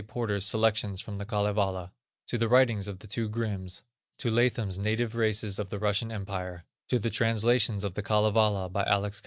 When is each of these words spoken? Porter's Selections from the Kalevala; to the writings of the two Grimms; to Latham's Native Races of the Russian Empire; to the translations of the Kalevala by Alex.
Porter's 0.07 0.47
Selections 0.47 0.99
from 0.99 1.19
the 1.19 1.27
Kalevala; 1.27 1.91
to 2.25 2.39
the 2.39 2.47
writings 2.49 2.87
of 2.87 2.97
the 2.97 3.07
two 3.07 3.29
Grimms; 3.29 3.83
to 4.17 4.31
Latham's 4.31 4.79
Native 4.79 5.13
Races 5.13 5.59
of 5.59 5.69
the 5.69 5.77
Russian 5.77 6.11
Empire; 6.11 6.65
to 6.87 6.97
the 6.97 7.11
translations 7.11 7.83
of 7.83 7.93
the 7.93 8.01
Kalevala 8.01 8.67
by 8.67 8.83
Alex. 8.83 9.19